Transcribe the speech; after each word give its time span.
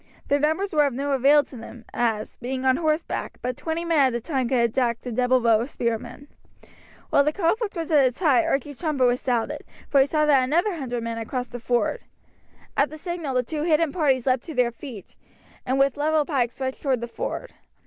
Their 0.29 0.39
numbers 0.39 0.73
were 0.73 0.87
of 0.87 0.93
no 0.95 1.11
avail 1.11 1.43
to 1.43 1.55
them, 1.55 1.85
as, 1.93 2.37
being 2.37 2.65
on 2.65 2.77
horseback, 2.77 3.37
but 3.43 3.55
twenty 3.55 3.85
men 3.85 3.99
at 3.99 4.15
a 4.15 4.19
time 4.19 4.49
could 4.49 4.57
attack 4.67 4.99
the 5.01 5.11
double 5.11 5.39
row 5.39 5.61
of 5.61 5.69
spearmen. 5.69 6.27
While 7.11 7.23
the 7.23 7.31
conflict 7.31 7.75
was 7.75 7.91
at 7.91 8.03
its 8.03 8.17
height 8.17 8.45
Archie's 8.47 8.79
trumpet 8.79 9.05
was 9.05 9.21
sounded, 9.21 9.63
for 9.89 9.99
he 10.01 10.07
saw 10.07 10.25
that 10.25 10.43
another 10.43 10.73
hundred 10.77 11.03
men 11.03 11.17
had 11.17 11.27
now 11.27 11.29
crossed 11.29 11.51
the 11.51 11.59
ford. 11.59 12.01
At 12.75 12.89
the 12.89 12.97
signal 12.97 13.35
the 13.35 13.43
two 13.43 13.61
hidden 13.61 13.91
parties 13.93 14.25
leapt 14.25 14.43
to 14.45 14.55
their 14.55 14.71
feet, 14.71 15.15
and 15.67 15.77
with 15.77 15.97
levelled 15.97 16.29
pikes 16.29 16.59
rushed 16.59 16.81
towards 16.81 17.01
the 17.01 17.07
ford. 17.07 17.53